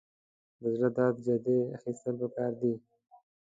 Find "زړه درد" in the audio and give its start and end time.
0.75-1.15